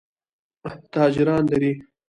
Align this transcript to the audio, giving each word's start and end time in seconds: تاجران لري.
تاجران 0.93 1.43
لري. 1.51 1.71